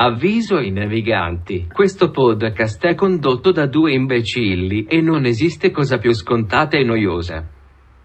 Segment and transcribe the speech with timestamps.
[0.00, 1.66] Avviso ai naviganti.
[1.66, 7.44] Questo podcast è condotto da due imbecilli e non esiste cosa più scontata e noiosa.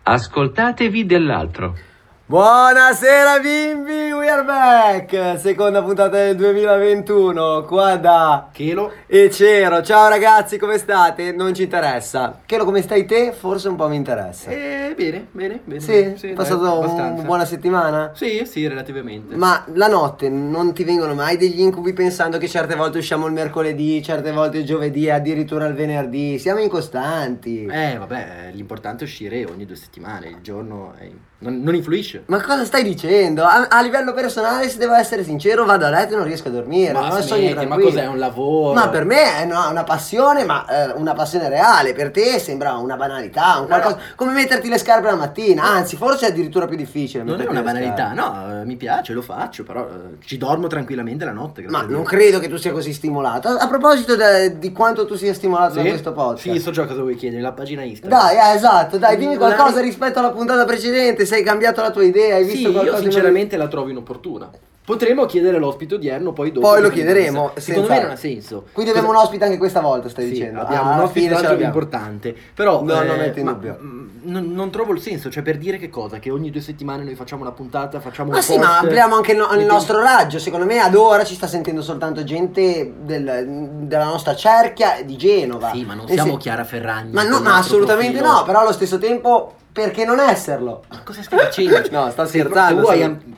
[0.02, 1.76] Ascoltatevi dell'altro.
[2.26, 5.38] Buonasera bimbi, we are back!
[5.40, 8.94] Seconda puntata del 2021, qua da Chelo.
[9.08, 9.82] e Cero.
[9.82, 11.34] Ciao ragazzi, come state?
[11.34, 12.40] Non ci interessa.
[12.46, 13.34] Chelo, come stai te?
[13.34, 14.50] Forse un po' mi interessa.
[14.52, 15.82] Eh, bene, bene, bene.
[15.82, 16.14] sì?
[16.16, 18.12] Sì, dai, passato una buona settimana?
[18.16, 19.36] Sì, sì, relativamente.
[19.36, 23.34] Ma la notte non ti vengono mai degli incubi pensando che certe volte usciamo il
[23.34, 26.40] mercoledì, certe volte il giovedì, addirittura il venerdì?
[26.40, 27.66] Siamo incostanti.
[27.66, 30.28] Eh, vabbè, l'importante è uscire ogni due settimane.
[30.30, 32.13] Il giorno è- non, non influisce.
[32.26, 33.44] Ma cosa stai dicendo?
[33.44, 36.52] A, a livello personale, se devo essere sincero, vado a letto e non riesco a
[36.52, 36.94] dormire.
[36.94, 38.74] Ma non smetti, ma cos'è un lavoro?
[38.74, 41.94] Ma per me è una, una passione, ma eh, una passione reale.
[41.94, 43.98] Per te sembra una banalità, un qualcosa.
[44.16, 45.64] Come metterti le scarpe la mattina.
[45.64, 47.24] Anzi, forse è addirittura più difficile.
[47.24, 51.26] Non è una banalità, no, eh, mi piace, lo faccio, però eh, ci dormo tranquillamente
[51.26, 51.64] la notte.
[51.68, 53.48] Ma non credo che tu sia così stimolato.
[53.48, 55.90] A, a proposito de- di quanto tu sia stimolato da Sì?
[55.90, 56.52] questo podcast.
[56.52, 58.20] Sì, so già cosa vuoi chiedere, la pagina Instagram.
[58.20, 61.26] Dai, eh, esatto, dai, dimmi qualcosa rispetto alla puntata precedente.
[61.26, 63.90] Se hai cambiato la tua idea, hai visto Sì, io qualcosa di sinceramente la trovo
[63.90, 64.50] inopportuna.
[64.86, 66.68] Potremmo chiedere l'ospite odierno, poi dopo.
[66.68, 68.66] Poi lo chiederemo, Secondo senza- me non ha senso.
[68.74, 70.60] Quindi abbiamo un Cosa- ospite anche questa volta, stai Sì, dicendo.
[70.60, 71.64] abbiamo Ah, un ospite l'abbiamo.
[71.64, 72.36] importante.
[72.54, 73.78] Però No, non metto in ma- dubbio.
[73.82, 76.20] mm, non, non trovo il senso, cioè per dire che cosa?
[76.20, 79.16] Che ogni due settimane noi facciamo una puntata, facciamo un Ma sì, post, ma ampliamo
[79.16, 80.38] anche il, no- il nostro raggio.
[80.38, 85.72] Secondo me ad ora ci sta sentendo soltanto gente del- della nostra cerchia di Genova.
[85.72, 87.14] Sì, ma non Nel siamo sen- Chiara Ferragni.
[87.14, 88.40] Ma, no, ma assolutamente profilo.
[88.40, 90.84] no, però allo stesso tempo perché non esserlo?
[90.90, 91.72] Ma cosa stai dicendo?
[91.90, 93.32] No, Se- scherzando, se vuoi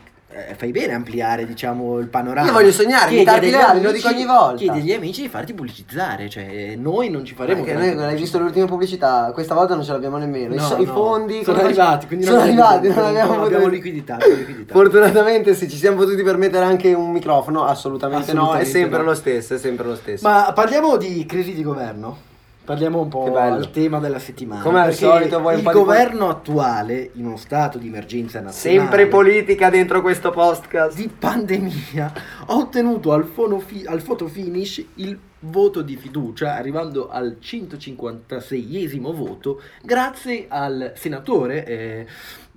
[0.50, 2.48] eh, fai bene a ampliare, diciamo, il panorama.
[2.48, 4.56] Io voglio sognare, Chiedi imitarti agli le ali, lo dico ogni volta.
[4.58, 8.20] Chiedi agli amici di farti pubblicizzare, cioè noi non ci faremo Perché noi hai pubblicità.
[8.22, 10.54] visto le ultime pubblicità, questa volta non ce l'abbiamo nemmeno.
[10.54, 13.68] I, No, i no, fondi sono arrivati, quindi sono non arrivati, non abbiamo non abbiamo
[13.68, 14.74] liquidità, liquidità.
[14.74, 19.04] Fortunatamente sì, ci siamo potuti permettere anche un microfono, assolutamente, no, è Assolutamente sempre no.
[19.06, 20.28] lo stesso, è sempre lo stesso.
[20.28, 22.34] Ma parliamo di crisi di governo.
[22.66, 24.64] Parliamo un po' al tema della settimana.
[24.64, 28.40] Come al solito vuoi un il po' di governo attuale, in uno stato di emergenza
[28.42, 30.98] nazionale, Sempre politica dentro questo podcast.
[30.98, 32.14] di pandemia,
[32.48, 33.30] ha ottenuto al,
[33.64, 41.66] fi- al photo finish il voto di fiducia, arrivando al 156esimo voto, grazie al senatore.
[41.68, 42.08] eh,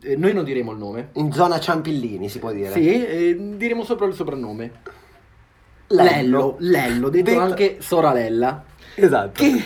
[0.00, 1.08] eh, noi non diremo il nome.
[1.14, 2.70] In zona Ciampillini si può dire.
[2.70, 4.70] Sì, eh, diremo sopra il soprannome.
[5.88, 6.06] Lello.
[6.08, 8.64] Lello, Lello, detto, Detto- anche Soralella.
[9.00, 9.42] Esatto.
[9.42, 9.62] Che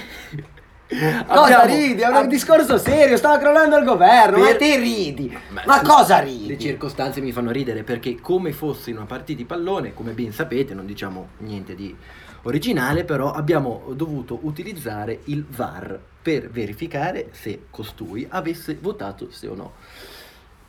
[1.27, 2.03] Cosa abbiamo- ridi?
[2.03, 5.35] È un ab- discorso serio, stava crollando il governo, ma Per- te ridi.
[5.49, 6.59] Ma- Ma cosa Le ridi?
[6.59, 10.75] circostanze mi fanno ridere perché come fosse in una partita di pallone, come ben sapete,
[10.75, 11.97] non diciamo niente di
[12.43, 19.55] originale, però abbiamo dovuto utilizzare il VAR per verificare se costui avesse votato sì o
[19.55, 19.73] no.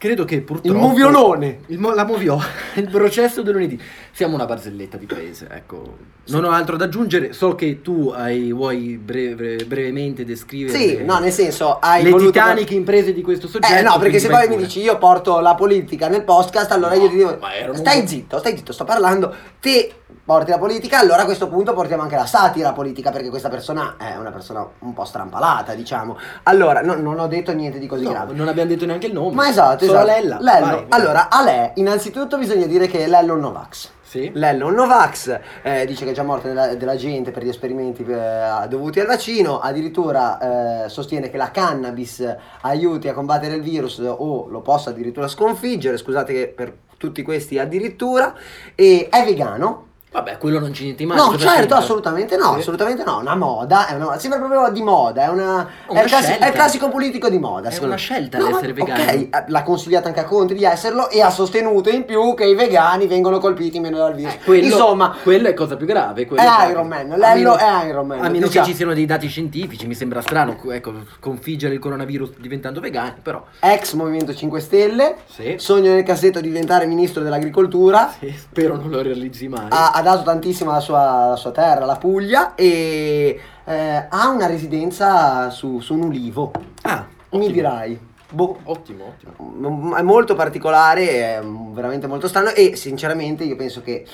[0.03, 0.67] Credo che purtroppo...
[0.67, 1.59] Il moviolone.
[1.67, 2.37] Il mo- la moviò,
[2.75, 3.79] il processo del lunedì.
[4.11, 5.95] Siamo una barzelletta di paese, ecco.
[6.25, 11.03] Non ho altro da aggiungere, so che tu hai, vuoi breve- brevemente descrivere Sì, le-
[11.05, 12.31] no, nel senso, hai le voluto...
[12.31, 13.73] titaniche imprese di questo soggetto.
[13.75, 14.63] Eh no, perché se poi mi pure.
[14.65, 17.39] dici io porto la politica nel podcast, allora No, io ti devo...
[17.47, 19.33] era un- Stai zitto, stai zitto, sto parlando.
[19.61, 19.89] Te
[20.25, 23.95] porti la politica, allora a questo punto portiamo anche la satira politica, perché questa persona
[23.97, 26.17] è una persona un po' strampalata, diciamo.
[26.43, 28.33] Allora, no- non ho detto niente di così No, grave.
[28.33, 29.35] non abbiamo detto neanche il nome.
[29.35, 30.05] Ma esatto, esatto.
[30.05, 30.37] Lella.
[30.39, 30.65] Lello.
[30.65, 30.85] vai.
[30.89, 33.89] Allora, a lei, innanzitutto bisogna dire che Lello Novax.
[34.01, 34.29] Sì.
[34.35, 38.67] Lello Novax, eh, dice che è già morta della, della gente per gli esperimenti eh,
[38.69, 42.23] dovuti al vaccino, addirittura eh, sostiene che la cannabis
[42.61, 48.35] aiuti a combattere il virus o lo possa addirittura sconfiggere, scusate per tutti questi addirittura,
[48.75, 49.87] e è vegano.
[50.13, 51.17] Vabbè, quello non ci niente mai.
[51.17, 52.59] No, certo, assolutamente no, Sì.
[52.59, 56.07] assolutamente no, una moda, è una, sembra proprio di moda, è, una, è, Una il
[56.07, 57.69] classi- è il classico politico di moda.
[57.69, 59.01] È una scelta No, l'essere ma- vegano.
[59.01, 62.45] Ok, eh, l'ha consigliata anche a Conte di esserlo e ha sostenuto in più che
[62.45, 64.33] i vegani vengono colpiti meno dal virus.
[64.35, 66.21] Eh, quello, Insomma, quello è cosa più grave.
[66.21, 66.71] È grave.
[66.71, 68.65] Iron Man, A Lello è Iron Man, A meno diciamo.
[68.65, 73.15] che ci siano dei dati scientifici, mi sembra strano, ecco, sconfiggere il coronavirus diventando vegani,
[73.21, 73.43] però.
[73.59, 75.55] ex Movimento 5 Stelle, Sì.
[75.57, 78.13] sogno nel cassetto di diventare ministro dell'agricoltura.
[78.19, 79.65] Sì, spero non lo realizzi mai.
[79.69, 84.45] ha, ha dato tantissimo alla sua, alla sua terra, la Puglia, e eh, ha una
[84.45, 86.51] residenza su, su un ulivo.
[86.83, 87.51] Ah, Mi ottimo.
[87.53, 87.99] dirai.
[88.29, 89.95] Boh, Ottimo, ottimo.
[89.95, 91.41] è molto particolare, è
[91.71, 94.05] veramente molto strano e sinceramente io penso che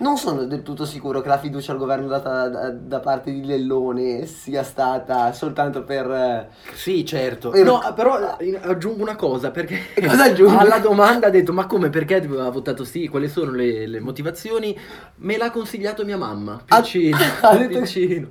[0.00, 3.44] non sono del tutto sicuro che la fiducia al governo data da, da parte di
[3.44, 6.08] Lellone sia stata soltanto per...
[6.10, 7.50] eh, Sì, certo.
[7.50, 12.48] Per- No, però aggiungo una cosa, perché alla domanda ha detto, ma come, perché aveva
[12.50, 14.78] votato sì, quali sono le, le motivazioni?
[15.16, 18.28] Me l'ha consigliato mia mamma, Ha- piccino, ha detto- piccino.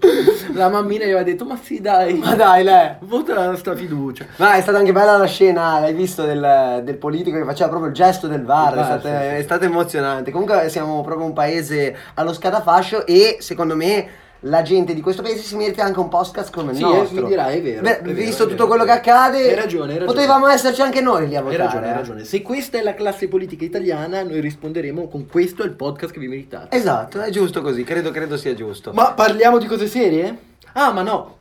[0.54, 2.92] La mammina gli aveva detto, ma sì dai, Ma dai, lei!
[3.02, 4.25] vota sta fiducia.
[4.38, 7.90] Ma è stata anche bella la scena, l'hai visto del, del politico che faceva proprio
[7.90, 9.36] il gesto del VAR, Il è, stata, sì, sì.
[9.36, 10.31] è stato emozionante.
[10.31, 15.24] Comunque siamo proprio un paese paese allo scatafascio e secondo me la gente di questo
[15.24, 17.21] paese si merita anche un podcast come il Sì, nostro.
[17.24, 17.81] mi dirai, è vero.
[17.81, 20.06] Beh, è vero, visto è tutto vero, quello che accade, Hai ragione, hai ragione.
[20.06, 21.63] potevamo esserci anche noi lì a Hai votare.
[21.63, 21.95] ragione, hai eh.
[21.95, 22.24] ragione.
[22.24, 26.19] Se questa è la classe politica italiana, noi risponderemo con questo è il podcast che
[26.19, 26.75] vi meritate.
[26.77, 28.94] Esatto, è giusto così, credo, credo sia giusto.
[28.94, 30.38] Ma parliamo di cose serie?
[30.74, 31.37] Ah, ma no.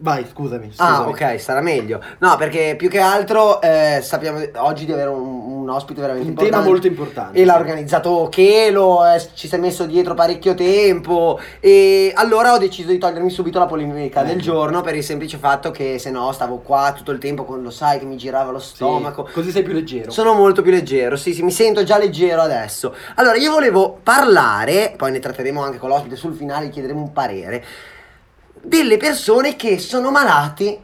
[0.00, 0.72] Vai, scusami.
[0.76, 1.10] Ah, scusami.
[1.10, 2.00] ok, sarà meglio.
[2.18, 5.18] No, perché più che altro eh, sappiamo oggi di avere un,
[5.62, 6.56] un ospite veramente Un importante.
[6.60, 7.36] tema molto importante.
[7.38, 11.40] E l'ha organizzato Chelo, eh, ci si è messo dietro parecchio tempo.
[11.58, 15.72] E allora ho deciso di togliermi subito la polemica del giorno per il semplice fatto
[15.72, 18.60] che se no stavo qua tutto il tempo con lo sai che mi girava lo
[18.60, 19.28] Sì, stomaco.
[19.32, 20.12] Così sei più leggero.
[20.12, 22.94] Sono molto più leggero, sì, sì, mi sento già leggero adesso.
[23.16, 27.64] Allora, io volevo parlare, poi ne tratteremo anche con l'ospite sul finale, chiederemo un parere,
[28.68, 30.82] delle persone che sono malate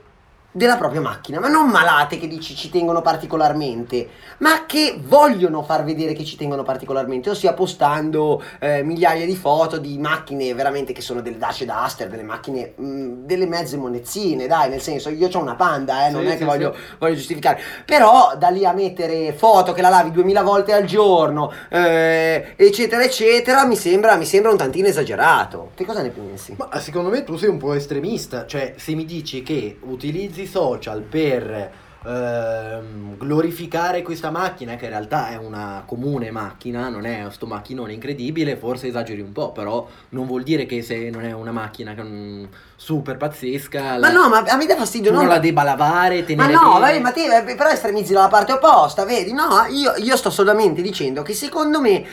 [0.56, 4.08] della propria macchina, ma non malate che dici ci tengono particolarmente,
[4.38, 9.78] ma che vogliono far vedere che ci tengono particolarmente, ossia postando eh, migliaia di foto
[9.78, 14.70] di macchine veramente che sono delle Dacia Duster, delle macchine, mh, delle mezze monezzine, dai,
[14.70, 16.80] nel senso io ho una Panda, eh, non Sì, è sì, che voglio, sì.
[17.00, 21.50] voglio giustificare, però da lì a mettere foto che la lavi 2000 volte al giorno,
[21.68, 25.72] eh, eccetera, eccetera, mi sembra, mi sembra un tantino esagerato.
[25.74, 26.54] Che cosa ne pensi?
[26.56, 30.46] Ma secondo me tu sei un po' estremista, cioè se mi dici che utilizzi i
[30.46, 31.72] social per
[32.06, 37.92] ehm, glorificare questa macchina, che in realtà è una comune macchina, non è sto macchinone
[37.92, 41.94] incredibile, forse esageri un po', però non vuol dire che se non è una macchina
[41.98, 42.44] mm,
[42.76, 46.24] super pazzesca, Ma la- no, ma a me dà fastidio, non la debba lavare, Ma
[46.26, 47.00] tenere no, bene.
[47.00, 49.32] ma te eh, però estremizzi dalla parte opposta, vedi?
[49.32, 52.04] No, io, io sto solamente dicendo che secondo me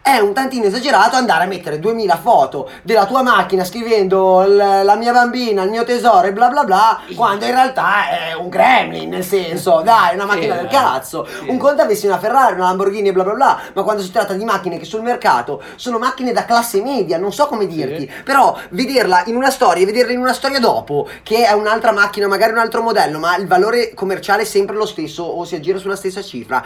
[0.00, 4.94] è un tantino esagerato andare a mettere 2000 foto della tua macchina scrivendo l- la
[4.96, 9.10] mia bambina, il mio tesoro e bla bla bla, quando in realtà è un gremlin,
[9.10, 11.26] nel senso, dai, una macchina Sì, del cazzo.
[11.26, 11.50] sì.
[11.50, 14.32] Un conto avessi una Ferrari, una Lamborghini e bla bla bla, ma quando si tratta
[14.32, 18.56] di macchine che sul mercato sono macchine da classe media, non so come dirti, però
[18.70, 22.52] vederla in una storia e vederla in una storia dopo, che è un'altra macchina, magari
[22.52, 25.96] un altro modello, ma il valore commerciale è sempre lo stesso o si aggira sulla
[25.96, 26.64] stessa cifra,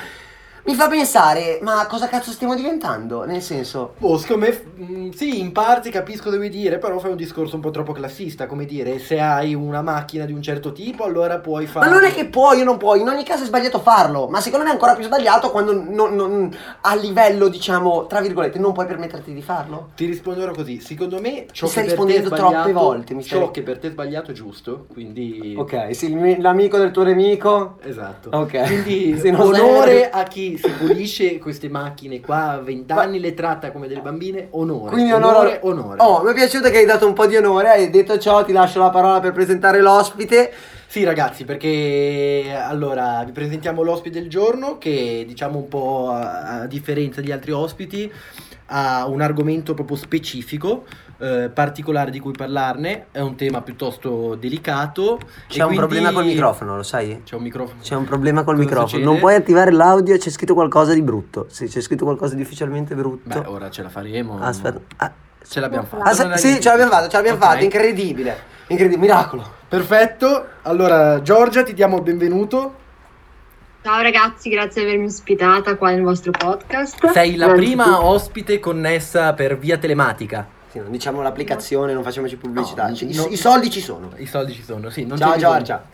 [0.64, 3.24] mi fa pensare, ma cosa cazzo stiamo diventando?
[3.24, 3.94] Nel senso...
[3.98, 7.60] Boh, secondo me, mm, sì, in parte capisco dove dire, però fai un discorso un
[7.60, 11.66] po' troppo classista, come dire, se hai una macchina di un certo tipo, allora puoi
[11.66, 11.86] fare...
[11.88, 14.40] Ma non è che puoi o non puoi, in ogni caso è sbagliato farlo, ma
[14.40, 18.72] secondo me è ancora più sbagliato quando non- non- a livello, diciamo, tra virgolette, non
[18.72, 19.90] puoi permetterti di farlo.
[19.96, 23.22] Ti risponderò così, secondo me ciò Mi stai che per te è troppe volte, mi
[23.24, 25.56] stai- ciò che per te è sbagliato è giusto, quindi...
[25.58, 27.78] Ok, sì, l'amico del tuo nemico...
[27.82, 28.30] Esatto.
[28.32, 28.62] Ok.
[28.66, 33.34] Quindi Se non onore a chi si pulisce queste macchine qua a 20 anni, le
[33.34, 34.90] tratta come delle bambine, onore.
[34.90, 36.02] Quindi onore, onore, onore.
[36.02, 37.68] Oh, mi è piaciuto che hai dato un po' di onore.
[37.68, 40.52] Hai detto ciò, ti lascio la parola per presentare l'ospite.
[40.86, 46.66] Sì ragazzi, perché allora vi presentiamo l'ospite del giorno che diciamo un po' a, a
[46.66, 48.12] differenza di altri ospiti
[48.66, 50.84] ha un argomento proprio specifico,
[51.22, 55.18] eh, particolare di cui parlarne, è un tema piuttosto delicato.
[55.46, 57.22] C'è e un quindi- problema col microfono, lo sai?
[57.24, 57.78] C'è un microfono.
[57.80, 58.88] C'è un problema col Cosa microfono.
[58.88, 59.08] succede?
[59.08, 61.46] Non puoi attivare l'audio, c'è scritto qualcosa di brutto.
[61.48, 63.40] Se c'è scritto qualcosa di ufficialmente brutto.
[63.40, 64.38] Beh, ora ce la faremo.
[64.40, 64.80] Aspetta.
[64.96, 65.12] Ah,
[65.44, 66.02] Ce l'abbiamo fatta.
[66.04, 67.44] ah, se- sì, ce l'abbiamo fatta, ce l'abbiamo Ok.
[67.44, 67.60] fatta.
[67.62, 68.36] Incredibile.
[68.66, 69.44] Incredibile, miracolo.
[69.68, 70.46] Perfetto.
[70.62, 72.74] Allora, Giorgia, ti diamo il benvenuto.
[73.82, 77.04] Ciao ragazzi, grazie di avermi ospitata qua nel vostro podcast.
[77.10, 80.46] Sei la prima ospite connessa per via telematica.
[80.72, 82.88] Sì, non diciamo l'applicazione, non facciamoci pubblicità.
[82.88, 83.26] No, i, no.
[83.26, 84.10] i soldi ci sono.
[84.16, 85.04] I soldi ci sono, sì.
[85.04, 85.36] Non Ciao.
[85.36, 85.84] Giorgia.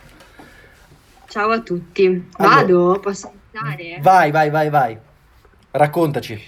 [1.27, 2.29] Ciao a tutti.
[2.37, 2.55] Allora.
[2.55, 2.99] Vado?
[3.01, 3.99] Posso iniziare?
[4.01, 4.97] Vai, vai, vai, vai.
[5.71, 6.41] Raccontaci.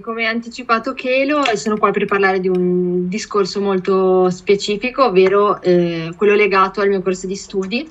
[0.00, 6.12] Come ha anticipato Chelo, sono qua per parlare di un discorso molto specifico, ovvero eh,
[6.16, 7.88] quello legato al mio corso di studi.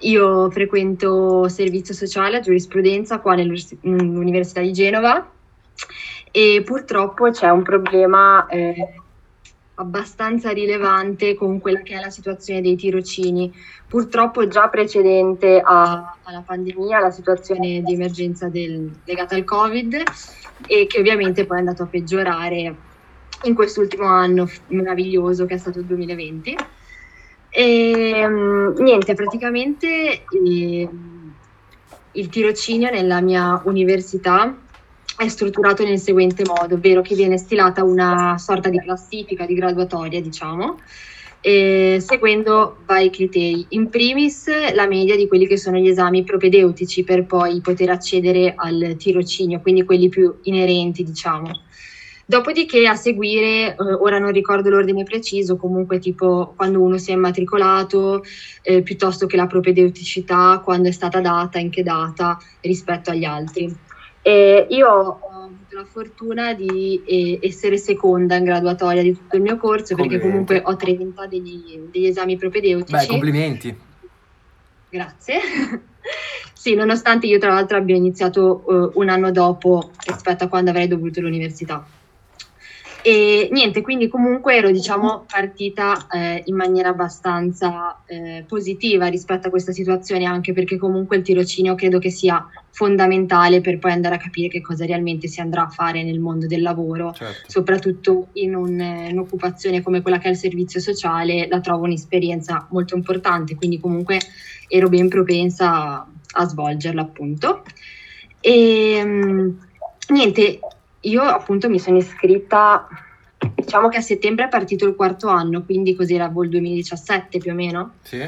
[0.00, 5.36] Io frequento servizio sociale a giurisprudenza qua nell'Università di Genova
[6.30, 8.74] e purtroppo c'è un problema eh,
[9.74, 13.52] abbastanza rilevante con quella che è la situazione dei tirocini.
[13.86, 20.02] Purtroppo già precedente a- alla pandemia, la situazione di emergenza del- legata al Covid
[20.66, 22.74] e che ovviamente poi è andato a peggiorare
[23.44, 26.56] in quest'ultimo anno meraviglioso che è stato il 2020.
[27.50, 31.34] E mm, niente, praticamente ehm,
[32.12, 34.54] il tirocinio nella mia università
[35.18, 40.20] è strutturato nel seguente modo, ovvero che viene stilata una sorta di classifica di graduatoria,
[40.20, 40.78] diciamo,
[41.40, 43.66] eh, seguendo vari criteri.
[43.70, 48.54] In primis la media di quelli che sono gli esami propedeutici per poi poter accedere
[48.56, 51.50] al tirocinio, quindi quelli più inerenti, diciamo.
[52.24, 57.14] Dopodiché a seguire, eh, ora non ricordo l'ordine preciso, comunque tipo quando uno si è
[57.14, 58.22] immatricolato,
[58.62, 63.86] eh, piuttosto che la propedeuticità, quando è stata data, in che data rispetto agli altri.
[64.28, 69.42] E io ho avuto la fortuna di eh, essere seconda in graduatoria di tutto il
[69.42, 72.92] mio corso perché comunque ho 30 degli, degli esami propedeutici.
[72.92, 73.74] Beh, complimenti.
[74.90, 75.40] Grazie.
[76.52, 80.88] sì, nonostante io tra l'altro abbia iniziato eh, un anno dopo rispetto a quando avrei
[80.88, 81.86] dovuto l'università.
[83.08, 89.50] E niente, quindi comunque ero diciamo partita eh, in maniera abbastanza eh, positiva rispetto a
[89.50, 94.18] questa situazione, anche perché comunque il tirocinio credo che sia fondamentale per poi andare a
[94.18, 97.48] capire che cosa realmente si andrà a fare nel mondo del lavoro Certo.
[97.50, 102.68] soprattutto in un- eh, un'occupazione come quella che è il servizio sociale, la trovo un'esperienza
[102.72, 104.18] molto importante, quindi comunque
[104.68, 107.62] ero ben propensa a, a svolgerla appunto.
[108.38, 109.48] E mm,
[110.10, 110.58] niente,
[111.08, 112.88] io appunto mi sono iscritta,
[113.54, 117.52] diciamo che a settembre è partito il quarto anno, quindi cos'era boh, il 2017 più
[117.52, 117.94] o meno.
[118.02, 118.20] Sì.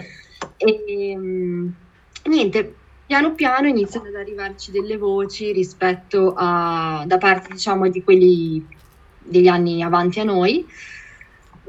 [0.57, 1.69] E mm,
[2.25, 2.75] niente,
[3.07, 8.65] piano piano iniziano ad arrivarci delle voci rispetto a, da parte, diciamo, di quelli
[9.23, 10.67] degli anni avanti a noi,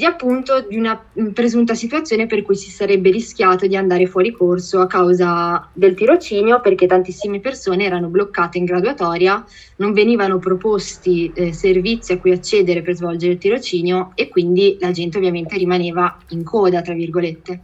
[0.02, 4.32] di appunto di una mm, presunta situazione per cui si sarebbe rischiato di andare fuori
[4.32, 11.32] corso a causa del tirocinio perché tantissime persone erano bloccate in graduatoria, non venivano proposti
[11.36, 16.18] eh, servizi a cui accedere per svolgere il tirocinio e quindi la gente ovviamente rimaneva
[16.30, 17.62] in coda, tra virgolette.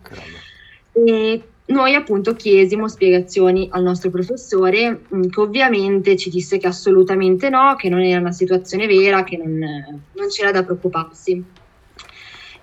[0.91, 7.50] E noi appunto chiesimo spiegazioni al nostro professore, mh, che ovviamente ci disse che assolutamente
[7.50, 11.65] no, che non era una situazione vera, che non, non c'era da preoccuparsi.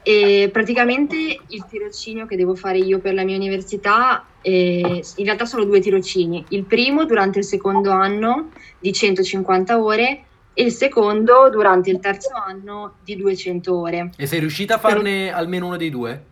[0.07, 1.17] E praticamente
[1.49, 5.81] il tirocinio che devo fare io per la mia università, eh, in realtà sono due
[5.81, 6.45] tirocini.
[6.49, 12.33] Il primo durante il secondo anno di 150 ore e il secondo durante il terzo
[12.35, 14.11] anno di 200 ore.
[14.19, 16.25] E sei riuscita a farne almeno uno dei due?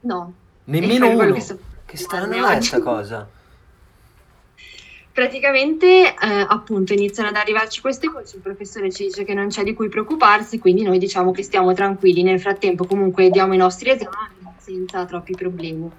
[0.00, 0.32] No.
[0.64, 1.34] Nemmeno per uno.
[1.34, 2.66] che sto Che strana è oggi.
[2.66, 3.28] sta cosa.
[5.12, 6.14] Praticamente, eh,
[6.48, 9.90] appunto, iniziano ad arrivarci queste voci, il professore ci dice che non c'è di cui
[9.90, 14.10] preoccuparsi, quindi noi diciamo che stiamo tranquilli, nel frattempo comunque diamo i nostri esami
[14.56, 15.90] senza troppi problemi.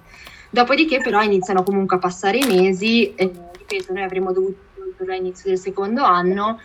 [0.50, 4.58] Dopodiché però iniziano comunque a passare i mesi, e, ripeto, noi avremmo dovuto
[5.06, 6.58] all'inizio del secondo anno,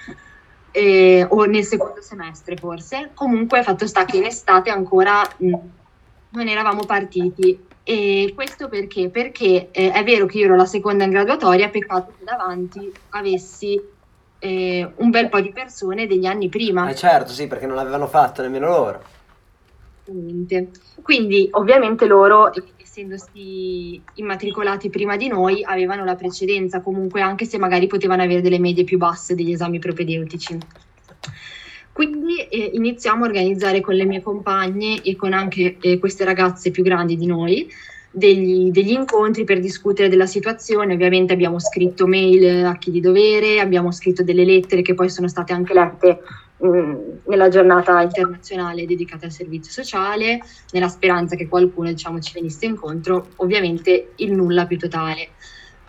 [0.72, 5.56] eh, o nel secondo semestre forse, comunque fatto sta che in estate ancora mh,
[6.32, 7.68] non eravamo partiti.
[7.84, 9.10] E questo perché?
[9.10, 13.82] Perché eh, è vero che io ero la seconda in graduatoria, peccato che davanti avessi
[14.40, 16.90] eh, un bel po' di persone degli anni prima.
[16.90, 19.18] Eh certo, sì, perché non l'avevano fatto nemmeno loro.
[20.10, 20.70] Esattamente.
[21.02, 27.88] Quindi ovviamente loro, essendosi immatricolati prima di noi, avevano la precedenza comunque, anche se magari
[27.88, 30.58] potevano avere delle medie più basse degli esami propedeutici.
[32.00, 36.72] Quindi eh, iniziamo a organizzare con le mie compagne e con anche eh, queste ragazze
[36.72, 37.70] più grandi di noi
[38.10, 40.94] degli, degli incontri per discutere della situazione.
[40.94, 45.28] Ovviamente abbiamo scritto mail a chi di dovere, abbiamo scritto delle lettere che poi sono
[45.28, 46.22] state anche lette
[46.60, 50.40] mh, nella giornata internazionale dedicata al servizio sociale,
[50.72, 55.32] nella speranza che qualcuno diciamo, ci venisse incontro, ovviamente il nulla più totale.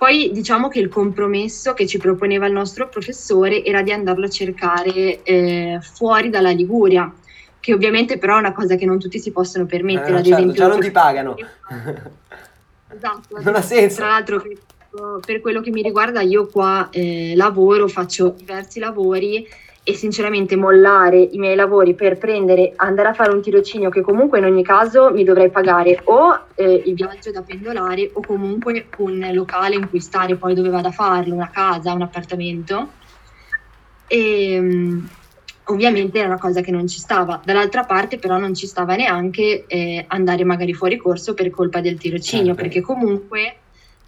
[0.00, 4.30] Poi diciamo che il compromesso che ci proponeva il nostro professore era di andarlo a
[4.30, 7.12] cercare eh, fuori dalla Liguria,
[7.61, 10.38] che ovviamente però è una cosa che non tutti si possono permettere, Eh, ad certo,
[10.40, 10.54] esempio...
[10.62, 11.37] già non ti pagano.
[12.92, 13.97] Esatto, Non ha senso.
[13.97, 14.59] tra l'altro per,
[15.25, 19.47] per quello che mi riguarda io qua eh, lavoro, faccio diversi lavori
[19.83, 24.39] e sinceramente mollare i miei lavori per prendere, andare a fare un tirocinio che comunque
[24.39, 29.27] in ogni caso mi dovrei pagare o eh, il viaggio da pendolare o comunque un
[29.33, 32.91] locale in cui stare poi dove vado a farlo, una casa, un appartamento.
[34.07, 35.05] E, mm,
[35.65, 37.41] ovviamente era una cosa che non ci stava.
[37.43, 41.97] Dall'altra parte però non ci stava neanche eh, andare magari fuori corso per colpa del
[41.97, 42.61] tirocinio, Certo.
[42.63, 43.57] perché comunque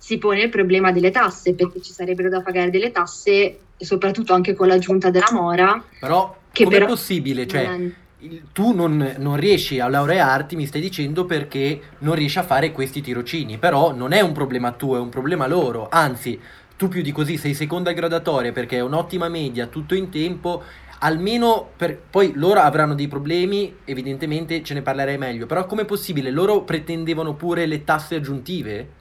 [0.02, 4.52] si pone il problema delle tasse, perché ci sarebbero da pagare delle tasse, soprattutto anche
[4.52, 5.80] con l'aggiunta della mora.
[6.00, 7.46] Però, Che com'è però- possibile?
[7.46, 12.40] Cioè, non- il- tu non, non riesci a laurearti, mi stai dicendo, perché non riesci
[12.40, 13.58] a fare questi tirocini.
[13.58, 15.86] Però non è un problema tuo, è un problema loro.
[15.88, 16.36] Anzi,
[16.76, 20.64] tu più di così sei seconda graduatoria perché è un'ottima media, tutto in tempo.
[20.98, 25.46] Almeno per, poi loro avranno dei problemi, evidentemente ce ne parlerei meglio.
[25.46, 26.30] Però com'è possibile?
[26.32, 29.00] Loro pretendevano pure le tasse aggiuntive?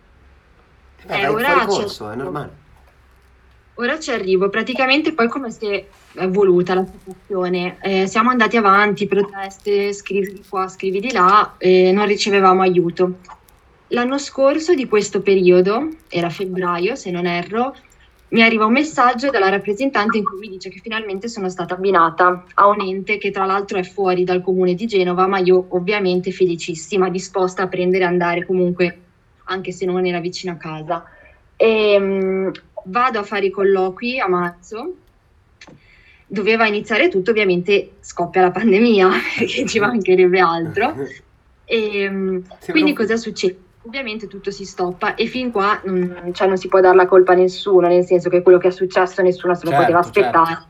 [1.04, 2.60] Eh, vai ora corso, è normale.
[3.76, 7.78] Ora ci arrivo, praticamente poi come si è evoluta la situazione?
[7.82, 13.16] Eh, siamo andati avanti, proteste, scrivi di qua, scrivi di là, e non ricevevamo aiuto.
[13.88, 17.76] L'anno scorso di questo periodo, era febbraio se non erro,
[18.30, 22.46] mi arriva un messaggio dalla rappresentante in cui mi dice che finalmente sono stata abbinata
[22.54, 26.32] a un ente che tra l'altro è fuori dal comune di Genova, ma io ovviamente
[26.32, 29.00] felicissima, disposta a prendere e andare comunque,
[29.52, 31.04] anche se non era vicino a casa.
[31.56, 32.50] E, mm,
[32.86, 34.96] vado a fare i colloqui a marzo.
[36.26, 40.96] doveva iniziare tutto, ovviamente scoppia la pandemia, perché ci mancherebbe altro.
[41.66, 43.58] E, ehm, quindi cosa succede?
[43.84, 47.32] Ovviamente tutto si stoppa e fin qua non, cioè non si può dare la colpa
[47.32, 50.20] a nessuno, nel senso che quello che è successo nessuno se lo certo, poteva certo.
[50.20, 50.68] aspettare,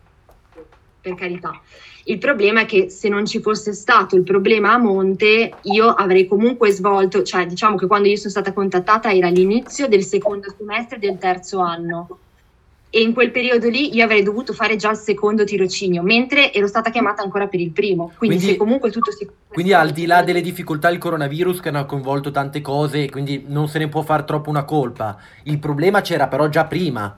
[0.53, 0.67] certo.
[1.01, 1.61] per carità.
[2.05, 6.27] Il problema è che se non ci fosse stato il problema a monte, io avrei
[6.27, 10.97] comunque svolto, cioè diciamo che quando io sono stata contattata era l'inizio del secondo semestre
[10.97, 12.17] del terzo anno
[12.93, 16.67] e in quel periodo lì io avrei dovuto fare già il secondo tirocinio, mentre ero
[16.67, 18.11] stata chiamata ancora per il primo.
[18.17, 19.25] Quindi, quindi comunque tutto si...
[19.47, 23.69] Quindi al di là delle difficoltà il coronavirus che hanno coinvolto tante cose, quindi non
[23.69, 25.17] se ne può fare troppo una colpa.
[25.43, 27.17] Il problema c'era però già prima.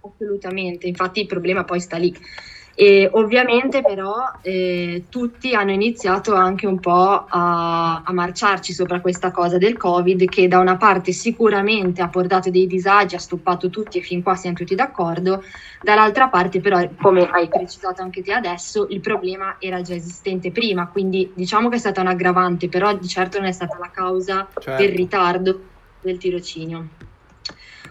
[0.00, 2.16] Assolutamente, infatti il problema poi sta lì.
[2.80, 9.32] E ovviamente però eh, tutti hanno iniziato anche un po' a, a, marciarci sopra questa
[9.32, 13.98] cosa del Covid che da una parte sicuramente ha portato dei disagi, ha stoppato tutti
[13.98, 15.42] e fin qua siamo tutti d'accordo,
[15.82, 20.86] dall'altra parte però come hai precisato anche te adesso il problema era già esistente prima,
[20.86, 24.46] quindi diciamo che è stata un aggravante, però di certo non è stata la causa
[24.56, 24.80] certo.
[24.80, 25.60] del ritardo
[26.00, 26.86] del tirocinio.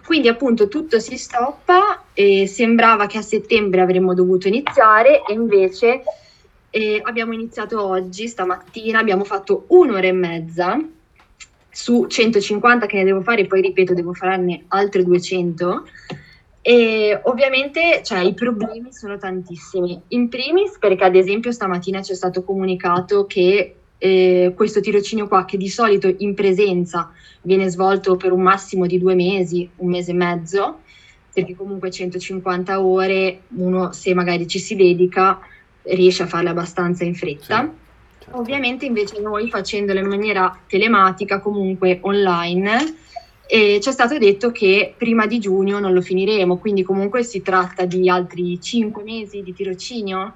[0.08, 6.02] Quindi appunto tutto si stoppa e sembrava che a settembre avremmo dovuto iniziare e invece
[6.70, 10.80] eh, abbiamo iniziato oggi, stamattina, abbiamo fatto un'ora e mezza
[11.70, 15.84] su 150 che ne devo fare, poi ripeto devo farne altre 200
[16.62, 20.02] e ovviamente cioè, i problemi sono tantissimi.
[20.08, 25.46] In primis perché ad esempio stamattina ci è stato comunicato che eh, questo tirocinio qua
[25.46, 27.12] che di solito in presenza
[27.42, 30.80] viene svolto per un massimo di due mesi, un mese e mezzo,
[31.34, 35.40] perché comunque 150 ore uno se magari ci si dedica
[35.84, 37.62] riesce a farle abbastanza in fretta.
[37.62, 38.38] Sì, certo.
[38.38, 42.96] Ovviamente invece noi facendolo in maniera telematica, comunque online,
[43.50, 47.42] e ci è stato detto che prima di giugno non lo finiremo, quindi comunque si
[47.42, 50.34] tratta di altri 5 mesi di tirocinio.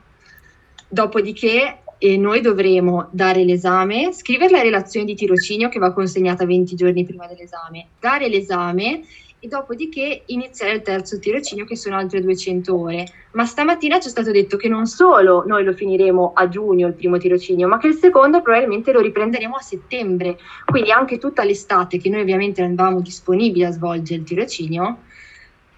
[0.87, 6.73] Dopodiché e noi dovremo dare l'esame, scrivere la relazione di tirocinio che va consegnata 20
[6.73, 9.01] giorni prima dell'esame, dare l'esame
[9.39, 13.05] e dopodiché iniziare il terzo tirocinio che sono altre 200 ore.
[13.33, 16.93] Ma stamattina ci è stato detto che non solo noi lo finiremo a giugno il
[16.93, 20.39] primo tirocinio, ma che il secondo probabilmente lo riprenderemo a settembre.
[20.65, 24.97] Quindi anche tutta l'estate che noi ovviamente eravamo disponibili a svolgere il tirocinio,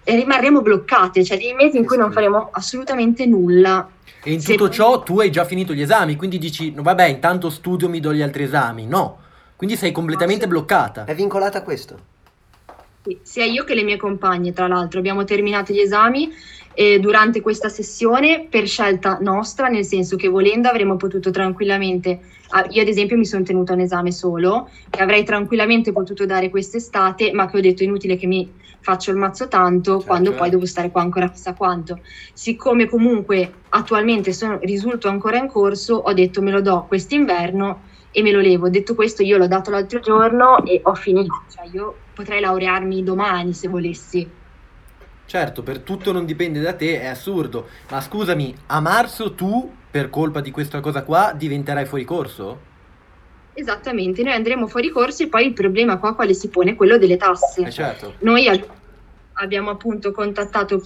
[0.04, 3.88] rimarremo bloccate, cioè dei mesi in cui non faremo assolutamente nulla.
[4.22, 7.50] E in tutto ciò tu hai già finito gli esami, quindi dici, no, vabbè, intanto
[7.50, 8.86] studio, mi do gli altri esami.
[8.86, 9.18] No,
[9.56, 11.04] quindi sei completamente bloccata.
[11.04, 12.12] È vincolata a questo?
[13.22, 16.32] Sia io che le mie compagne, tra l'altro, abbiamo terminato gli esami
[16.72, 22.66] eh, durante questa sessione per scelta nostra, nel senso che volendo avremmo potuto tranquillamente, ah,
[22.70, 27.32] io ad esempio mi sono tenuta un esame solo, che avrei tranquillamente potuto dare quest'estate,
[27.32, 30.66] ma che ho detto inutile che mi faccio il mazzo tanto certo, quando poi devo
[30.66, 32.00] stare qua ancora chissà quanto.
[32.32, 38.22] Siccome comunque attualmente sono, risulto ancora in corso, ho detto me lo do quest'inverno e
[38.22, 38.68] me lo levo.
[38.68, 41.42] Detto questo, io l'ho dato l'altro giorno e ho finito.
[41.50, 44.30] Cioè, io potrei laurearmi domani se volessi.
[45.26, 47.68] Certo, per tutto non dipende da te, è assurdo.
[47.90, 52.72] Ma scusami, a marzo tu, per colpa di questa cosa qua, diventerai fuori corso?
[53.54, 56.98] Esattamente, noi andremo fuori corso e poi il problema qua quale si pone è quello
[56.98, 57.62] delle tasse.
[57.62, 58.14] Eh certo.
[58.20, 58.48] Noi
[59.34, 60.82] abbiamo appunto contattato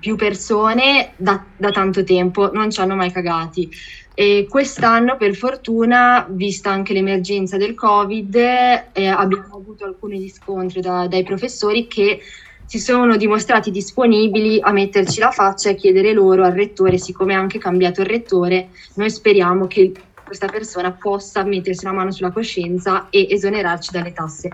[0.00, 3.70] più persone da, da, tanto tempo, non ci hanno mai cagati.
[4.14, 11.06] E quest'anno, per fortuna, vista anche l'emergenza del Covid, eh, abbiamo avuto alcuni riscontri da,
[11.06, 12.20] dai professori che
[12.68, 17.36] si sono dimostrati disponibili a metterci la faccia e chiedere loro al rettore, siccome è
[17.36, 23.06] anche cambiato il rettore, noi speriamo che questa persona possa mettersi una mano sulla coscienza
[23.08, 24.50] e esonerarci dalle tasse.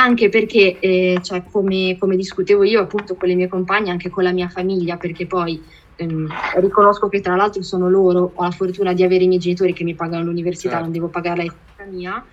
[0.00, 4.22] Anche perché, eh, cioè, come, come, discutevo io appunto con le mie compagne, anche con
[4.22, 5.60] la mia famiglia, perché poi
[5.96, 9.72] ehm, riconosco che tra l'altro sono loro, ho la fortuna di avere i miei genitori
[9.72, 10.84] che mi pagano l'università, certo.
[10.84, 12.24] non devo pagarla in casa mia.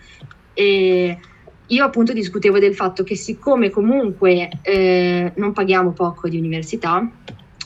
[0.54, 1.18] E
[1.66, 7.10] io appunto discutevo del fatto che siccome comunque eh, non paghiamo poco di università,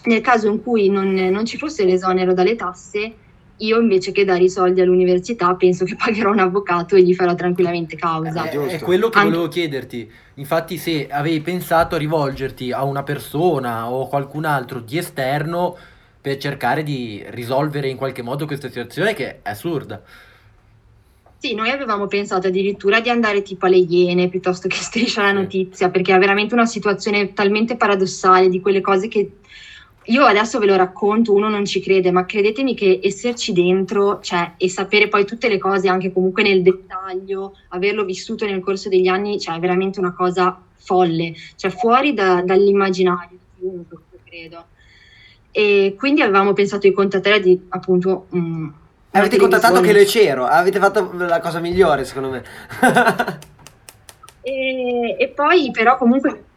[0.05, 3.13] nel caso in cui non, non ci fosse l'esonero dalle tasse,
[3.59, 7.35] io invece che dare i soldi all'università penso che pagherò un avvocato e gli farò
[7.35, 8.49] tranquillamente causa.
[8.49, 9.29] Eh, è quello che Anche...
[9.29, 10.11] volevo chiederti.
[10.35, 15.75] Infatti se avevi pensato a rivolgerti a una persona o qualcun altro di esterno
[16.21, 20.01] per cercare di risolvere in qualche modo questa situazione che è assurda.
[21.37, 25.89] Sì, noi avevamo pensato addirittura di andare tipo alle Iene piuttosto che striscia la notizia,
[25.89, 29.31] perché è veramente una situazione talmente paradossale di quelle cose che
[30.09, 34.53] io adesso ve lo racconto, uno non ci crede, ma credetemi che esserci dentro, cioè,
[34.57, 39.07] e sapere poi tutte le cose anche comunque nel dettaglio, averlo vissuto nel corso degli
[39.07, 43.37] anni, cioè, è veramente una cosa folle, cioè fuori da, dall'immaginario,
[44.23, 44.65] credo.
[45.51, 48.73] e quindi avevamo pensato di contattare di appunto um,
[49.11, 52.43] avete contattato che lo c'ero avete fatto la cosa migliore secondo me
[54.41, 56.48] e, e, poi però comunque mm,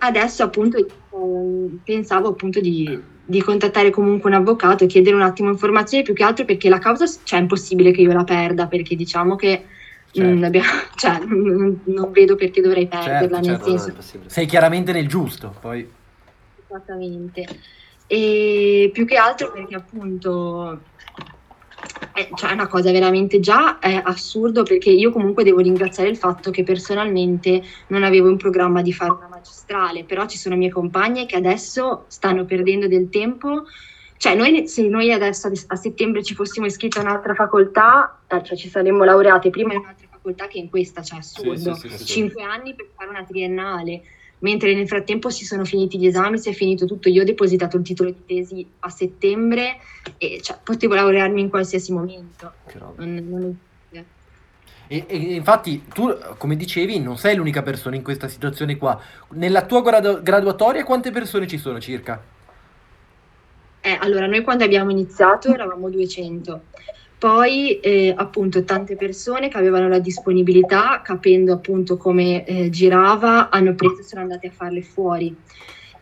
[0.00, 5.50] adesso appunto eh, pensavo appunto di, di, contattare comunque un avvocato e chiedere un attimo
[5.50, 8.96] informazioni più che altro perché la causa cioè, è impossibile che io la perda perché
[8.96, 9.64] diciamo che
[10.10, 10.38] certo.
[10.38, 14.92] mh, abbiamo, cioè, non, non, vedo perché dovrei perderla certo, nel certo, senso sei chiaramente
[14.92, 15.88] nel giusto poi
[16.66, 17.46] esattamente
[18.06, 20.80] e più che altro perché appunto
[22.12, 26.10] è, eh, cioè, è una cosa veramente già è assurdo perché io comunque devo ringraziare
[26.10, 30.56] il fatto che personalmente non avevo in programma di fare una magistrale, però ci sono
[30.56, 33.64] mie compagne che adesso stanno perdendo del tempo.
[34.16, 38.56] Cioè, noi, se noi adesso a settembre ci fossimo iscritti a un'altra facoltà, eh, cioè
[38.56, 41.74] ci saremmo laureate prima in un'altra facoltà che in questa, cioè assurdo.
[41.74, 44.02] Sì, sì, sì, Cinque anni per fare una triennale
[44.40, 47.08] mentre nel frattempo si sono finiti gli esami, si è finito tutto.
[47.08, 49.78] Io ho depositato il titolo di tesi a settembre
[50.18, 52.52] e cioè, potevo laurearmi in qualsiasi momento.
[52.96, 53.58] Non, non
[54.92, 59.00] e, e, infatti tu, come dicevi, non sei l'unica persona in questa situazione qua.
[59.34, 62.20] Nella tua gradu- graduatoria quante persone ci sono circa?
[63.80, 66.62] Eh, allora, noi quando abbiamo iniziato eravamo 200.
[67.20, 73.74] Poi eh, appunto tante persone che avevano la disponibilità, capendo appunto come eh, girava, hanno
[73.74, 75.36] preso e sono andate a farle fuori.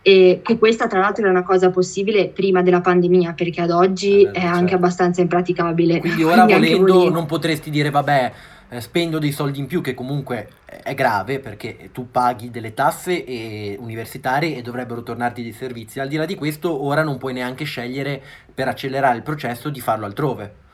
[0.01, 4.23] E che questa tra l'altro era una cosa possibile prima della pandemia, perché ad oggi
[4.23, 4.57] eh, è certo.
[4.57, 5.99] anche abbastanza impraticabile.
[5.99, 8.33] Quindi ora Quindi volendo non potresti dire vabbè
[8.69, 13.25] eh, spendo dei soldi in più che comunque è grave perché tu paghi delle tasse
[13.25, 15.99] e universitarie e dovrebbero tornarti dei servizi.
[15.99, 18.23] Al di là di questo ora non puoi neanche scegliere
[18.55, 20.67] per accelerare il processo di farlo altrove.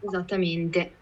[0.00, 0.92] Esattamente.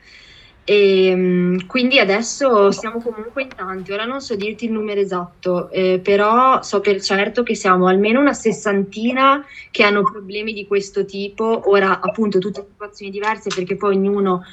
[0.69, 5.71] E, ehm, quindi adesso siamo comunque in tanti, ora non so dirti il numero esatto,
[5.71, 11.07] eh, però so per certo che siamo almeno una sessantina che hanno problemi di questo
[11.07, 14.45] tipo, ora appunto tutte situazioni diverse perché poi ognuno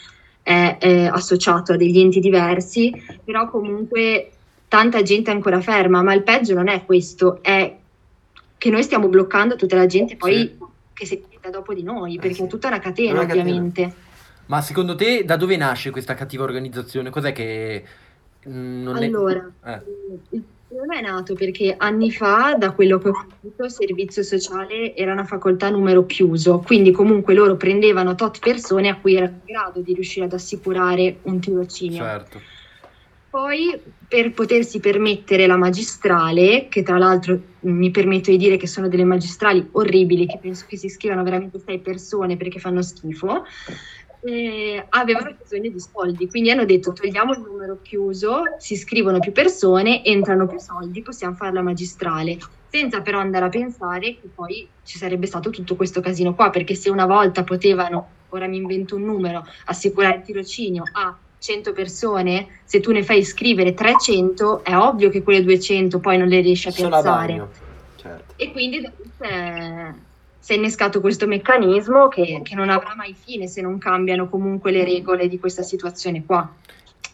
[0.42, 4.30] è, è associato a degli enti diversi, però comunque
[4.70, 7.76] tanta gente è ancora ferma, ma il peggio non è questo, è
[8.58, 10.58] che noi stiamo bloccando tutta la gente poi sì.
[10.94, 12.44] che si mette dopo di noi, perché eh sì.
[12.44, 14.04] è tutta una catena una ovviamente.
[14.48, 17.10] Ma secondo te da dove nasce questa cattiva organizzazione?
[17.10, 17.84] Cos'è che
[18.48, 19.70] mm, non allora, è...
[19.72, 19.82] Eh.
[20.30, 24.96] il problema è nato perché anni fa, da quello che ho capito, il servizio sociale
[24.96, 29.54] era una facoltà numero chiuso, quindi comunque loro prendevano tot persone a cui erano in
[29.54, 32.04] grado di riuscire ad assicurare un tirocinio.
[32.04, 32.42] Certo.
[33.36, 33.78] Poi
[34.08, 39.04] per potersi permettere la magistrale, che tra l'altro mi permetto di dire che sono delle
[39.04, 43.44] magistrali orribili, che penso che si iscrivano veramente sei persone perché fanno schifo,
[44.26, 49.32] eh, avevano bisogno di soldi, quindi hanno detto togliamo il numero chiuso, si iscrivono più
[49.32, 54.68] persone, entrano più soldi, possiamo fare la magistrale, senza però andare a pensare che poi
[54.84, 58.96] ci sarebbe stato tutto questo casino qua, perché se una volta potevano, ora mi invento
[58.96, 64.76] un numero, assicurare il tirocinio a 100 persone, se tu ne fai iscrivere 300, è
[64.76, 67.48] ovvio che quelle 200 poi non le riesci a piazzare.
[67.98, 68.34] Certo.
[68.38, 68.78] E quindi
[69.20, 69.94] eh,
[70.46, 74.70] si è innescato questo meccanismo che, che, non avrà mai fine se non cambiano comunque
[74.70, 76.48] le regole di questa situazione qua.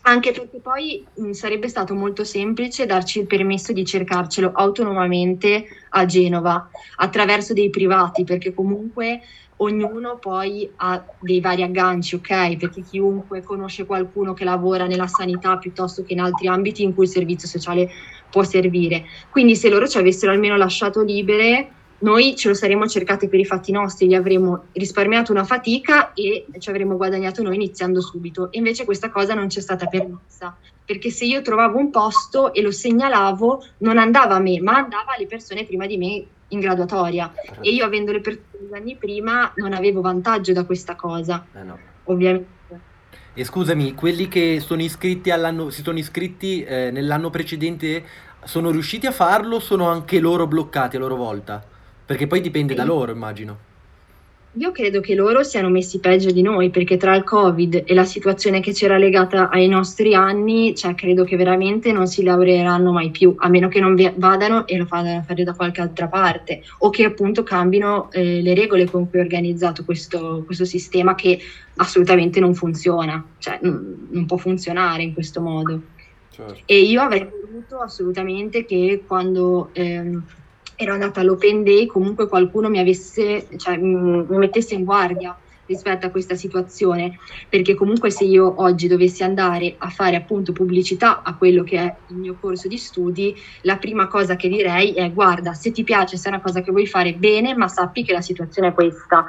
[0.01, 6.05] Anche perché poi mh, sarebbe stato molto semplice darci il permesso di cercarcelo autonomamente a
[6.05, 9.21] Genova attraverso dei privati, perché comunque
[9.57, 12.57] ognuno poi ha dei vari agganci, ok?
[12.57, 17.05] Perché chiunque conosce qualcuno che lavora nella sanità piuttosto che in altri ambiti in cui
[17.05, 17.89] il servizio sociale
[18.29, 19.05] può servire.
[19.29, 23.45] Quindi se loro ci avessero almeno lasciato libere noi ce lo saremmo cercati per i
[23.45, 28.49] fatti nostri, gli avremmo risparmiato una fatica e ci avremmo guadagnato noi iniziando subito.
[28.51, 32.71] Invece questa cosa non c'è stata permessa, perché se io trovavo un posto e lo
[32.71, 37.31] segnalavo, non andava a me, ma andava alle persone prima di me in graduatoria.
[37.61, 41.63] E io avendo le persone due anni prima non avevo vantaggio da questa cosa, eh
[41.63, 41.77] no.
[42.05, 42.59] ovviamente.
[43.33, 48.03] E scusami, quelli che sono iscritti all'anno, si sono iscritti eh, nell'anno precedente
[48.43, 51.63] sono riusciti a farlo o sono anche loro bloccati a loro volta?
[52.11, 53.57] Perché poi dipende da loro, immagino.
[54.55, 58.03] Io credo che loro siano messi peggio di noi perché tra il Covid e la
[58.03, 63.11] situazione che c'era legata ai nostri anni, cioè credo che veramente non si laureeranno mai
[63.11, 66.63] più, a meno che non vadano e lo vadano a fare da qualche altra parte
[66.79, 71.39] o che appunto cambino eh, le regole con cui è organizzato questo, questo sistema che
[71.77, 75.81] assolutamente non funziona, cioè n- non può funzionare in questo modo.
[76.29, 76.59] Certo.
[76.65, 79.69] E io avrei voluto assolutamente che quando...
[79.71, 80.21] Ehm,
[80.81, 86.09] ero andata all'open day, comunque qualcuno mi avesse, cioè mi, mettesse in guardia, rispetto a
[86.09, 91.63] questa situazione, perché comunque se io oggi dovessi andare a fare appunto pubblicità a quello
[91.63, 95.71] che è il mio corso di studi, la prima cosa che direi è guarda, se
[95.71, 98.69] ti piace, se è una cosa che vuoi fare bene, ma sappi che la situazione
[98.69, 99.25] è questa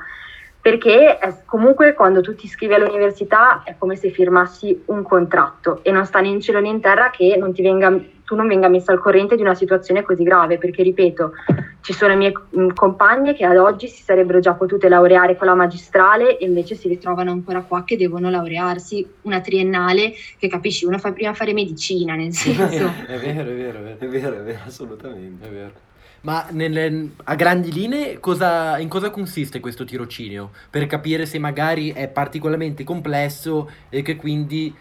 [0.63, 6.07] perché comunque quando tu ti iscrivi all'università è come se firmassi un contratto e non
[6.07, 7.93] sta né in cielo né in terra che non venga,
[8.25, 11.33] tu non venga messo al corrente di una situazione così grave, perché ripeto,
[11.81, 15.55] ci sono mie mm, compagne che ad oggi si sarebbero già potute laureare con la
[15.55, 20.99] magistrale e invece si ritrovano ancora qua che devono laurearsi una triennale che capisci, uno
[20.99, 22.89] fa prima fare medicina, nel senso...
[23.09, 25.91] è vero, è vero, è vero, è vero, è vero assolutamente, è vero.
[26.25, 30.53] Ma nelle, a grandi linee cosa, in cosa consiste questo tirocinio?
[30.71, 34.73] Per capire se magari è particolarmente complesso e che quindi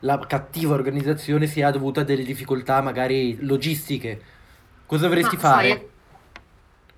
[0.00, 4.22] la cattiva organizzazione sia dovuta a delle difficoltà magari logistiche.
[4.86, 5.68] Cosa dovresti fare?
[5.68, 5.88] Sai,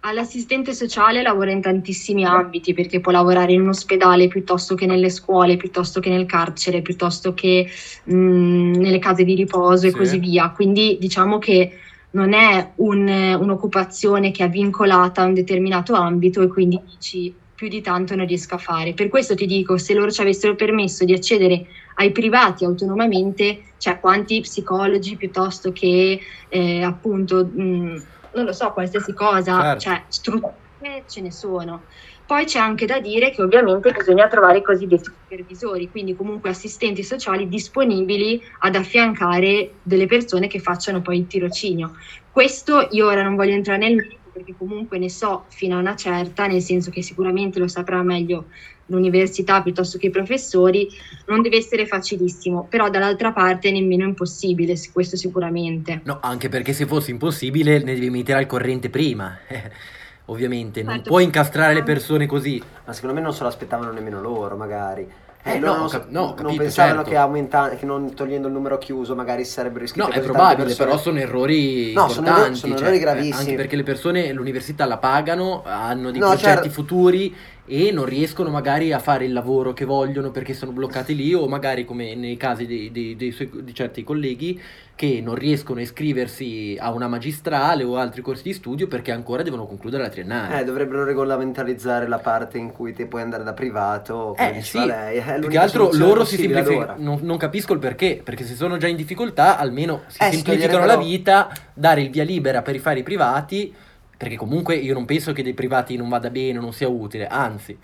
[0.00, 5.10] All'assistente sociale lavora in tantissimi ambiti perché può lavorare in un ospedale piuttosto che nelle
[5.10, 7.68] scuole, piuttosto che nel carcere, piuttosto che
[8.04, 10.50] mh, nelle case di riposo e così via.
[10.50, 16.48] Quindi diciamo che non è un, un'occupazione che è vincolata a un determinato ambito e
[16.48, 18.94] quindi dici più di tanto non riesco a fare.
[18.94, 21.66] Per questo ti dico, se loro ci avessero permesso di accedere
[21.96, 28.02] ai privati autonomamente, cioè quanti psicologi piuttosto che eh, appunto, mh,
[28.34, 29.80] non lo so, qualsiasi cosa, certo.
[29.80, 31.82] cioè strutture ce ne sono.
[32.28, 37.02] Poi c'è anche da dire che ovviamente bisogna trovare i cosiddetti supervisori, quindi comunque assistenti
[37.02, 41.94] sociali disponibili ad affiancare delle persone che facciano poi il tirocinio.
[42.30, 45.96] Questo io ora non voglio entrare nel merito perché comunque ne so fino a una
[45.96, 48.48] certa, nel senso che sicuramente lo saprà meglio
[48.88, 50.86] l'università piuttosto che i professori,
[51.28, 56.02] non deve essere facilissimo, però dall'altra parte nemmeno impossibile, questo sicuramente.
[56.04, 59.34] No, anche perché se fosse impossibile ne devi mettere al corrente prima.
[60.28, 61.10] ovviamente, non certo.
[61.10, 62.62] puoi incastrare le persone così.
[62.84, 65.08] Ma secondo me non se lo aspettavano nemmeno loro, magari.
[65.42, 67.10] Eh, eh no, non, cap- no, capito, non pensavano certo.
[67.10, 70.74] che, aumenta- che non togliendo il numero chiuso magari si sarebbero iscritti No, è probabile,
[70.74, 72.14] però sono errori no, importanti.
[72.14, 73.38] Sono, errori, sono cioè, errori gravissimi.
[73.38, 76.70] Anche perché le persone l'università la pagano, hanno dei no, progetti certo.
[76.70, 77.34] futuri
[77.70, 81.46] e non riescono magari a fare il lavoro che vogliono perché sono bloccati lì o
[81.46, 84.60] magari come nei casi dei, dei, dei suoi, di certi colleghi
[84.98, 89.44] che non riescono a iscriversi a una magistrale o altri corsi di studio perché ancora
[89.44, 90.58] devono concludere la triennale.
[90.58, 94.84] Eh, dovrebbero regolamentarizzare la parte in cui te puoi andare da privato, come eh, sì.
[94.84, 95.18] lei.
[95.18, 98.76] È Più che altro loro si semplificano, non, non, capisco il perché, perché se sono
[98.76, 102.80] già in difficoltà almeno si eh, semplificano la vita, dare il via libera per i
[102.80, 103.72] fari privati,
[104.16, 107.28] perché comunque io non penso che dei privati non vada bene o non sia utile,
[107.28, 107.78] anzi,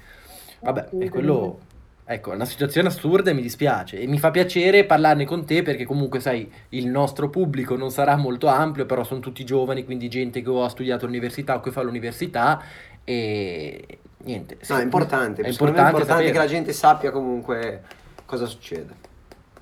[0.58, 1.60] vabbè, è quello
[2.06, 5.62] Ecco, è una situazione assurda e mi dispiace e mi fa piacere parlarne con te
[5.62, 10.08] perché comunque sai, il nostro pubblico non sarà molto ampio, però sono tutti giovani, quindi
[10.08, 12.62] gente che ha studiato all'università o che fa l'università
[13.04, 14.58] e niente.
[14.68, 17.82] No, è importante, è importante, è importante che la gente sappia comunque
[18.26, 18.94] cosa succede.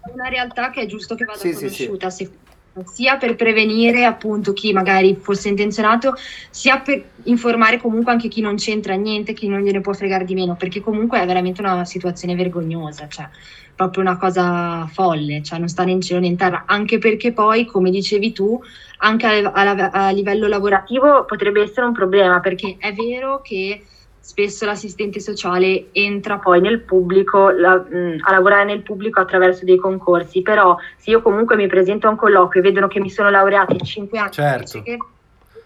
[0.01, 2.42] È una realtà che è giusto che vada sì, conosciuta, sì, sì
[2.85, 6.15] sia per prevenire appunto chi magari fosse intenzionato,
[6.51, 10.35] sia per informare comunque anche chi non c'entra niente, chi non gliene può fregare di
[10.35, 13.29] meno, perché comunque è veramente una situazione vergognosa, cioè
[13.75, 17.33] proprio una cosa folle, cioè non sta né in cielo né in terra, anche perché
[17.33, 18.61] poi, come dicevi tu,
[18.99, 23.83] anche a, a, a livello lavorativo potrebbe essere un problema, perché è vero che
[24.23, 29.77] spesso l'assistente sociale entra poi nel pubblico, la, mh, a lavorare nel pubblico attraverso dei
[29.77, 33.31] concorsi, però se io comunque mi presento a un colloquio e vedono che mi sono
[33.31, 34.83] laureata in 5 anni, certo.
[34.83, 34.97] che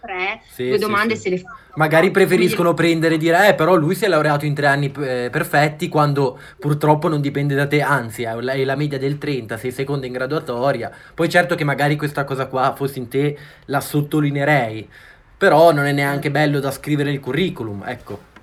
[0.01, 1.57] tre, sì, due domande sì, se le fanno.
[1.75, 5.29] Magari preferiscono prendere e dire, eh, però lui si è laureato in tre anni eh,
[5.31, 10.07] perfetti, quando purtroppo non dipende da te, anzi, è la media del 30, sei seconda
[10.07, 10.91] in graduatoria.
[11.13, 14.89] Poi certo che magari questa cosa qua, fossi in te, la sottolineerei,
[15.37, 18.35] però non è neanche bello da scrivere nel curriculum, ecco.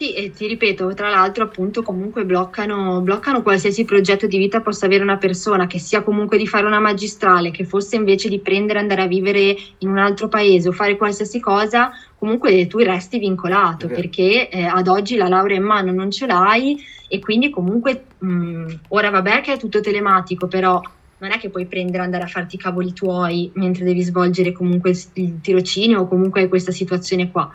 [0.00, 4.86] Sì, e ti ripeto, tra l'altro appunto comunque bloccano, bloccano qualsiasi progetto di vita possa
[4.86, 8.78] avere una persona, che sia comunque di fare una magistrale, che fosse invece di prendere
[8.78, 13.86] andare a vivere in un altro paese o fare qualsiasi cosa, comunque tu resti vincolato
[13.86, 13.96] okay.
[13.96, 18.74] perché eh, ad oggi la laurea in mano non ce l'hai e quindi comunque mh,
[18.90, 20.80] ora vabbè che è tutto telematico, però
[21.18, 24.52] non è che puoi prendere e andare a farti i cavoli tuoi mentre devi svolgere
[24.52, 27.50] comunque il tirocinio o comunque questa situazione qua.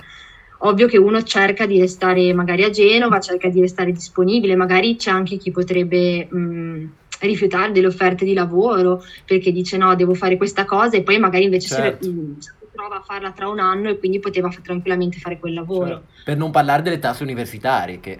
[0.66, 5.12] Ovvio che uno cerca di restare magari a Genova, cerca di restare disponibile, magari c'è
[5.12, 10.64] anche chi potrebbe mh, rifiutare delle offerte di lavoro perché dice no, devo fare questa
[10.64, 12.04] cosa e poi magari invece certo.
[12.06, 15.54] si, mh, si trova a farla tra un anno e quindi poteva tranquillamente fare quel
[15.54, 15.88] lavoro.
[15.88, 16.06] Certo.
[16.24, 18.20] Per non parlare delle tasse universitarie che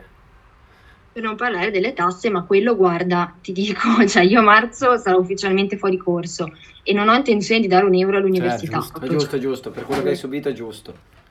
[1.14, 5.20] per non parlare delle tasse, ma quello guarda, ti dico, cioè io a marzo sarò
[5.20, 6.52] ufficialmente fuori corso
[6.82, 8.82] e non ho intenzione di dare un euro all'università.
[8.82, 11.22] Certo, giusto, giusto, giusto, per quello che hai subito è giusto.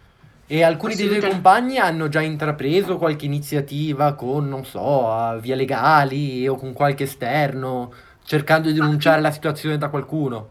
[0.52, 6.46] E alcuni dei tuoi compagni hanno già intrapreso qualche iniziativa con, non so, via legali
[6.46, 7.90] o con qualche esterno,
[8.22, 10.50] cercando di denunciare la situazione da qualcuno.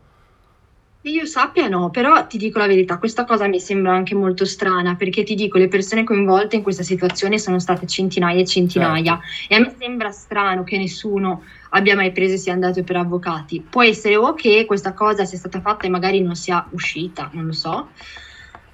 [1.01, 4.95] Io sappia no, però ti dico la verità, questa cosa mi sembra anche molto strana
[4.95, 9.53] perché ti dico, le persone coinvolte in questa situazione sono state centinaia e centinaia e
[9.53, 13.63] a me sembra strano che nessuno abbia mai preso e sia andato per avvocati.
[13.69, 17.45] Può essere o che questa cosa sia stata fatta e magari non sia uscita, non
[17.45, 17.89] lo so.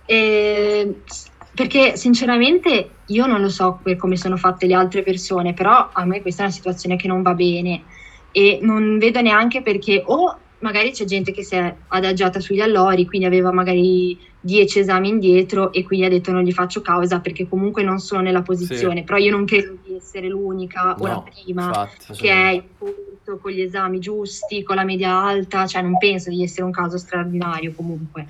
[0.08, 0.96] E-
[1.54, 6.22] perché sinceramente io non lo so come sono fatte le altre persone, però a me
[6.22, 7.84] questa è una situazione che non va bene
[8.32, 13.06] e non vedo neanche perché o magari c'è gente che si è adagiata sugli allori,
[13.08, 17.48] quindi aveva magari 10 esami indietro e quindi ha detto non gli faccio causa perché
[17.50, 21.24] comunque non sono nella posizione, però io non credo di essere l'unica o la No,
[21.44, 22.14] prima infatti.
[22.22, 26.30] che è in punto con gli esami giusti, con la media alta, cioè non penso
[26.30, 28.28] di essere un caso straordinario comunque.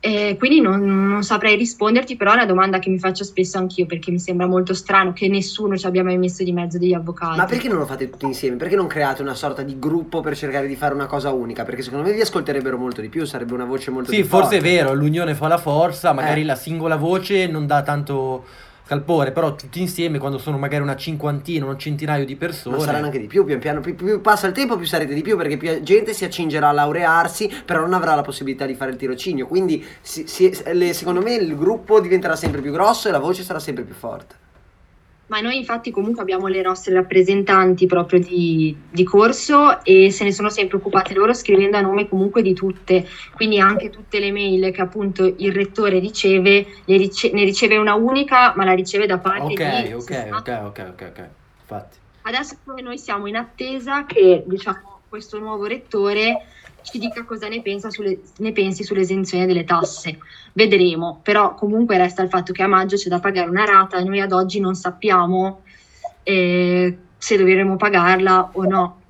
[0.00, 3.86] Eh, quindi non, non saprei risponderti, però è una domanda che mi faccio spesso anch'io
[3.86, 7.36] perché mi sembra molto strano che nessuno ci abbia mai messo di mezzo degli avvocati.
[7.38, 8.56] Ma perché non lo fate tutti insieme?
[8.56, 11.64] Perché non create una sorta di gruppo per cercare di fare una cosa unica?
[11.64, 14.58] Perché secondo me vi ascolterebbero molto di più, sarebbe una voce molto Sì, più forse
[14.58, 14.74] è forte.
[14.74, 16.44] vero, l'unione fa la forza, magari Eh.
[16.44, 18.44] la singola voce non dà tanto
[18.86, 22.76] scalpore, però tutti insieme, quando sono magari una cinquantina, un centinaio di persone...
[22.76, 25.22] Ma saranno anche di più, pian piano, più, più passa il tempo più sarete di
[25.22, 28.92] più perché più gente si accingerà a laurearsi, però non avrà la possibilità di fare
[28.92, 33.10] il tirocinio, quindi si- si- le- secondo me il gruppo diventerà sempre più grosso e
[33.10, 34.44] la voce sarà sempre più forte.
[35.28, 40.30] Ma noi infatti comunque abbiamo le nostre rappresentanti proprio di, di corso e se ne
[40.32, 44.70] sono sempre occupate loro scrivendo a nome comunque di tutte, quindi anche tutte le mail
[44.70, 49.52] che appunto il rettore riceve, rice- ne riceve una unica ma la riceve da parte
[49.54, 51.28] Ok, di ok, 60 ok, ok, ok, ok,
[51.60, 51.98] infatti.
[52.22, 56.46] Adesso noi siamo in attesa che diciamo, questo nuovo rettore
[56.90, 60.18] ci dica cosa ne, sulle- ne pensi sull'esenzione delle tasse.
[60.52, 64.04] Vedremo, però comunque resta il fatto che a maggio c'è da pagare una rata e
[64.04, 65.62] noi ad oggi non sappiamo
[66.22, 69.00] eh, se dovremo pagarla o no.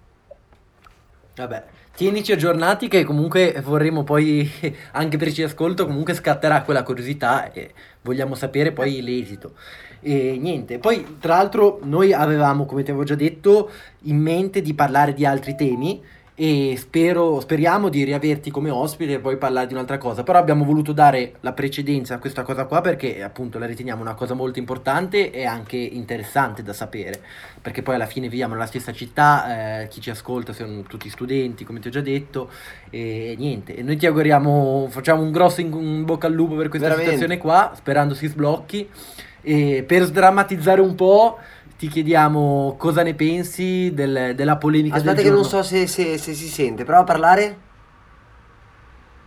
[1.34, 4.50] Vabbè, tienici aggiornati che comunque vorremmo poi,
[4.92, 9.52] anche per chi ascolta, comunque scatterà quella curiosità e vogliamo sapere poi l'esito.
[10.00, 13.70] E niente, poi tra l'altro noi avevamo, come ti avevo già detto,
[14.02, 16.02] in mente di parlare di altri temi
[16.38, 20.64] e spero, speriamo di riaverti come ospite e poi parlare di un'altra cosa, però abbiamo
[20.64, 24.58] voluto dare la precedenza a questa cosa qua perché appunto la riteniamo una cosa molto
[24.58, 27.22] importante e anche interessante da sapere.
[27.62, 31.64] Perché poi alla fine viviamo nella stessa città, eh, chi ci ascolta sono tutti studenti,
[31.64, 32.50] come ti ho già detto,
[32.90, 36.68] e niente, e noi ti auguriamo, facciamo un grosso in, in bocca al lupo per
[36.68, 37.14] questa Veramente.
[37.14, 38.86] situazione qua, sperando si sblocchi,
[39.40, 41.38] e per sdrammatizzare un po'
[41.76, 46.16] ti chiediamo cosa ne pensi del- della polemica Aspetta del che non so se, se-
[46.18, 47.58] se si sente, prova a parlare?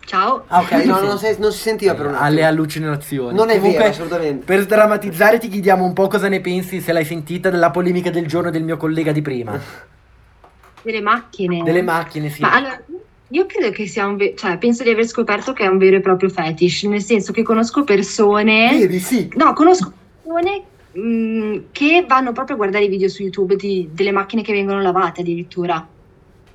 [0.05, 0.43] Ciao.
[0.47, 2.25] Ah ok, no, non, si- non si sentiva per un attimo.
[2.25, 3.35] alle allucinazioni.
[3.35, 4.43] Non è Comunque, vero, assolutamente.
[4.45, 8.25] Per sdrammatizzare ti chiediamo un po' cosa ne pensi, se l'hai sentita, della polemica del
[8.25, 9.59] giorno del mio collega di prima.
[10.81, 11.61] Delle macchine.
[11.61, 12.41] Delle macchine, sì.
[12.41, 12.81] Ma allora,
[13.27, 15.97] io credo che sia un ve- cioè penso di aver scoperto che è un vero
[15.97, 19.29] e proprio fetish, nel senso che conosco persone Vedi, sì.
[19.35, 24.11] No, conosco persone mh, che vanno proprio a guardare i video su YouTube di- delle
[24.11, 25.87] macchine che vengono lavate addirittura.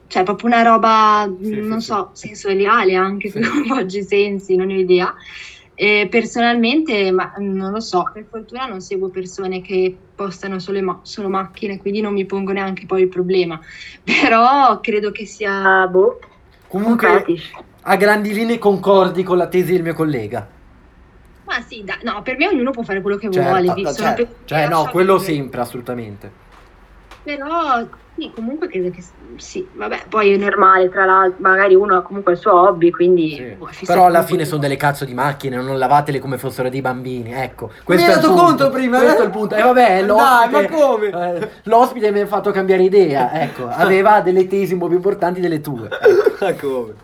[0.07, 3.41] Cioè, proprio una roba, Sì, non sì, so, sensoriale anche, Sì.
[3.41, 5.15] che coinvolge i sensi, non ho idea.
[5.77, 11.01] E personalmente, ma, non lo so, per fortuna non seguo persone che postano solo, ma-
[11.03, 13.61] solo macchine, quindi non mi pongo neanche poi il problema.
[14.05, 17.25] Però credo che sia, boh, un Comunque,
[17.83, 20.54] a grandi linee concordi con la tesi del mio collega.
[21.57, 23.95] Ma sì, dai, no, per me ognuno può fare quello che Certo, vuole.
[23.95, 24.27] certo.
[24.45, 26.29] Cioè, no, quello sempre, assolutamente.
[27.23, 29.03] Però sì, comunque credo che
[29.37, 33.35] sì, vabbè, poi è normale, tra l'altro, magari uno ha comunque il suo hobby, quindi...
[33.35, 33.43] Sì.
[33.59, 37.33] boh, Però alla fine sono delle cazzo di macchine, non lavatele come fossero dei bambini.
[37.33, 38.47] Ecco, Mi questo hai è il dato punto.
[38.47, 39.23] conto prima, Questo eh?
[39.23, 39.55] è il punto.
[39.57, 41.07] E vabbè, Dai, l'ospite, ma come?
[41.09, 43.33] eh, l'ospite mi ha fatto cambiare idea.
[43.43, 45.89] Ecco, aveva delle tesi un po' più importanti delle tue.
[46.41, 46.95] Ma come?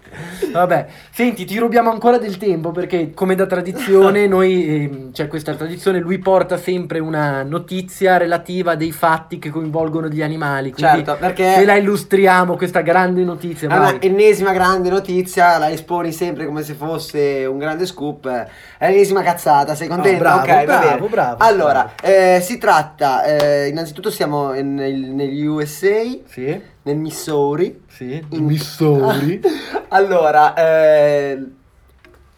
[0.52, 5.54] Vabbè, senti, ti rubiamo ancora del tempo perché come da tradizione noi, ehm, c'è questa
[5.54, 10.72] tradizione, lui porta sempre una notizia relativa a dei fatti che coinvolgono gli animali.
[10.72, 16.12] Quindi Certo, perché- se la illustriamo questa grande notizia, una ennesima grande notizia, la esponi
[16.12, 18.28] sempre come se fosse un grande scoop.
[18.28, 20.18] È l'ennesima cazzata, sei contento?
[20.24, 21.08] Oh, bravo, ok, va bravo, bene.
[21.08, 27.82] bravo, Allora, eh, si tratta, eh, innanzitutto siamo in- nel- negli USA, Sì, nel Missouri.
[27.88, 29.40] sì, In- Missouri.
[29.88, 31.38] allora, eh,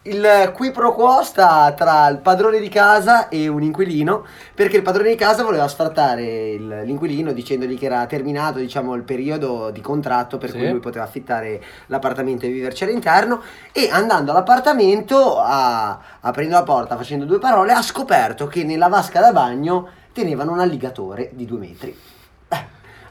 [0.05, 4.81] il qui pro quo sta tra il padrone di casa e un inquilino, perché il
[4.81, 9.79] padrone di casa voleva sfrattare il- l'inquilino dicendogli che era terminato, diciamo, il periodo di
[9.79, 10.57] contratto per Sì.
[10.57, 13.41] cui lui poteva affittare l'appartamento e viverci all'interno
[13.71, 19.21] e andando all'appartamento, a- aprendo la porta, facendo due parole, ha scoperto che nella vasca
[19.21, 21.97] da bagno tenevano un alligatore di due metri.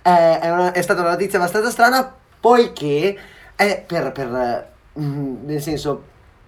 [0.04, 3.16] Eh, è, una- è stata una notizia abbastanza strana, poiché
[3.54, 6.02] è per, per, eh, mm, nel senso,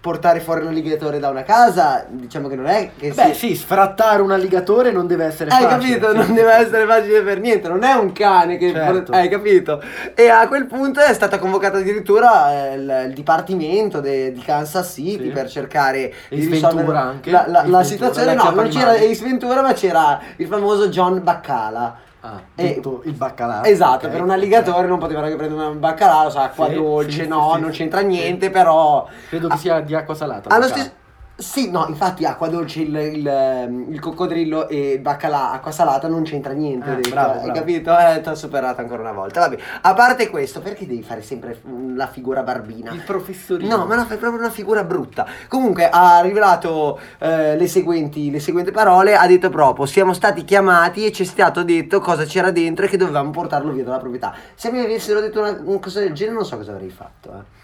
[0.05, 3.55] portare fuori un alligatore da una casa, diciamo che non è che Beh, si- sì,
[3.57, 5.99] sfrattare un alligatore non deve essere hai facile.
[5.99, 6.11] capito?
[6.11, 8.71] sì, Non deve essere facile per niente, non è un cane che...
[8.71, 9.13] Certo.
[9.13, 9.83] Hai capito?
[10.15, 14.93] E a quel punto è stata convocata addirittura eh, il, il dipartimento de- di Kansas
[14.93, 15.31] City Sì.
[15.31, 16.87] per cercare E di risolvere
[17.25, 18.35] la, la- la situazione.
[18.35, 18.91] No, non c'era.
[18.91, 21.97] Ace Ventura, ma c'era il famoso John Baccala.
[22.27, 23.63] Ah, E- detto il baccalà.
[23.67, 27.23] Esatto, ok, per un alligatore non potevano che prendere un baccalà, sa, acqua Sì, dolce,
[27.23, 29.07] sì, no, sì, non c'entra niente, però...
[29.29, 30.49] Credo che sia di acqua salata.
[30.49, 31.03] Allo stesso...
[31.37, 36.23] Sì, no, infatti acqua dolce, il, il, il coccodrillo e il baccalà, acqua salata non
[36.23, 36.89] c'entra niente.
[36.89, 37.59] Ah, dentro, bravo, hai bravo.
[37.59, 37.99] capito?
[37.99, 39.41] Eh, ti ho superato ancora una volta.
[39.41, 42.93] Vabbè, a parte questo, perché devi fare sempre mm, la figura barbina?
[42.93, 43.77] Il professorino.
[43.77, 45.27] No, ma no, fai proprio una figura brutta.
[45.49, 51.05] Comunque ha rivelato eh, le, seguenti, le seguenti parole, ha detto proprio, siamo stati chiamati
[51.05, 54.33] e ci è stato detto cosa c'era dentro e che dovevamo portarlo via dalla proprietà.
[54.55, 57.33] Se mi avessero detto una, una cosa del genere non so cosa avrei fatto.
[57.33, 57.63] Eh.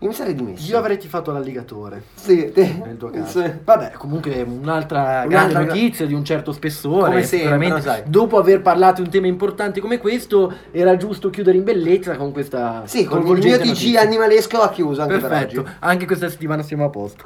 [0.00, 0.70] Io mi sarei dimesso.
[0.70, 2.02] Io avrei tifato l'alligatore.
[2.14, 3.40] Sì, te- Nel tuo caso.
[3.42, 3.50] sì.
[3.64, 7.06] Vabbè, comunque un'altra grande Un'altra- notizia di un certo spessore.
[7.06, 8.02] Come sempre, sai.
[8.04, 12.30] Dopo aver parlato di un tema importante come questo, era giusto chiudere in bellezza con
[12.32, 15.70] questa Sì, con il mio TG animalesco ha chiuso anche per Perfetto, oggi.
[15.80, 17.24] anche questa settimana siamo a posto.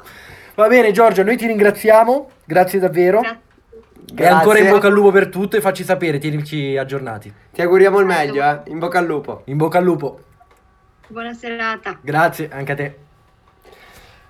[0.55, 2.29] Va bene, Giorgia, noi ti ringraziamo.
[2.45, 3.21] Grazie davvero.
[3.21, 3.39] Grazie.
[4.15, 7.33] E ancora in bocca al lupo per tutto e facci sapere, tienici aggiornati.
[7.53, 8.61] Ti auguriamo il meglio, eh.
[8.67, 9.43] In bocca al lupo.
[9.47, 10.21] In bocca al lupo.
[11.11, 11.99] Buona serata.
[12.01, 12.99] Grazie, anche a te.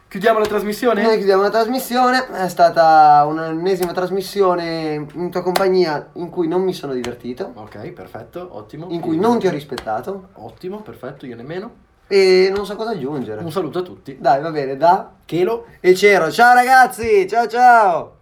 [0.08, 1.02] Chiudiamo la trasmissione?
[1.02, 6.72] Noi chiudiamo la trasmissione, è stata un'ennesima trasmissione in tua compagnia in cui non mi
[6.72, 8.88] sono divertito, Ok, perfetto, ottimo.
[8.90, 11.70] in cui non ti ho rispettato Ottimo, perfetto, io nemmeno.
[12.08, 13.40] e non so cosa aggiungere.
[13.44, 14.16] Un saluto a tutti.
[14.18, 15.66] Dai, va bene, da Chelo.
[15.78, 16.28] e c'ero.
[16.32, 18.19] Ciao ragazzi, ciao ciao!